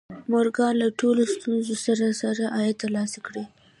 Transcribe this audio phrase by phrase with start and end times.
[0.31, 3.35] مورګان له ټولو ستونزو سره سره عاید ترلاسه کړ